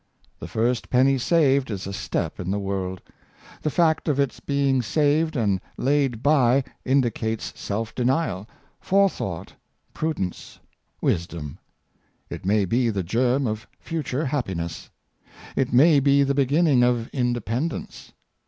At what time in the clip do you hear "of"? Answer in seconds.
4.07-4.19, 13.45-13.67, 16.81-17.07